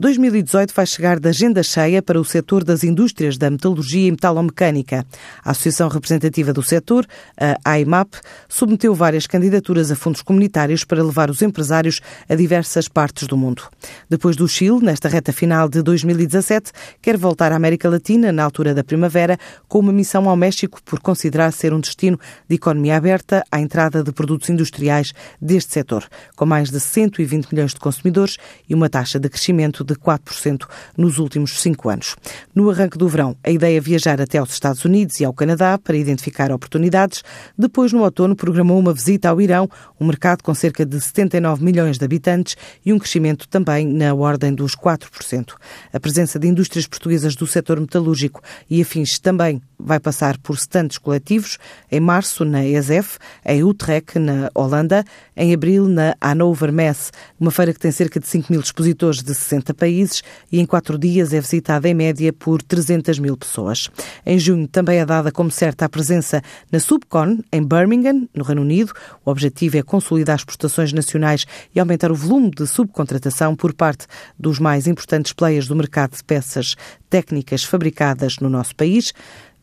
[0.00, 5.04] 2018 vai chegar de agenda cheia para o setor das indústrias da metalurgia e metalomecânica.
[5.44, 8.14] A Associação Representativa do Setor, a AIMAP,
[8.48, 13.64] submeteu várias candidaturas a fundos comunitários para levar os empresários a diversas partes do mundo.
[14.08, 16.72] Depois do Chile, nesta reta final de 2017,
[17.02, 19.36] quer voltar à América Latina na altura da primavera,
[19.68, 24.02] com uma missão ao México por considerar ser um destino de economia aberta à entrada
[24.02, 29.20] de produtos industriais deste setor, com mais de 120 milhões de consumidores e uma taxa
[29.20, 30.66] de crescimento de 4%
[30.96, 32.16] nos últimos cinco anos.
[32.54, 35.78] No arranque do verão, a ideia é viajar até aos Estados Unidos e ao Canadá
[35.78, 37.22] para identificar oportunidades.
[37.58, 39.68] Depois, no outono, programou uma visita ao Irão,
[40.00, 44.54] um mercado com cerca de 79 milhões de habitantes e um crescimento também na ordem
[44.54, 45.54] dos 4%.
[45.92, 50.98] A presença de indústrias portuguesas do setor metalúrgico e afins também vai passar por stands
[50.98, 51.58] coletivos,
[51.90, 55.04] em março na ESF, em Utrecht, na Holanda,
[55.36, 59.34] em abril na Hannover Messe, uma feira que tem cerca de 5 mil expositores de
[59.34, 63.88] 60 países e em quatro dias é visitada em média por 300 mil pessoas.
[64.24, 68.62] Em junho também é dada como certa a presença na Subcon, em Birmingham, no Reino
[68.62, 68.92] Unido.
[69.24, 74.06] O objetivo é consolidar as exportações nacionais e aumentar o volume de subcontratação por parte
[74.38, 76.76] dos mais importantes players do mercado de peças
[77.08, 79.12] técnicas fabricadas no nosso país.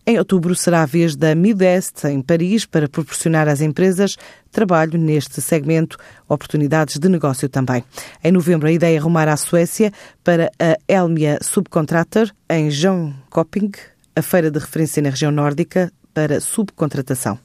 [0.10, 4.16] Em outubro será a vez da Midwest, em Paris, para proporcionar às empresas
[4.54, 5.98] trabalho neste segmento,
[6.30, 7.84] oportunidades de negócio também.
[8.24, 9.92] Em novembro, a ideia é arrumar à Suécia
[10.24, 13.72] para a Elmia Subcontractor, em Jönköping,
[14.16, 17.36] a feira de referência na região nórdica para subcontratação.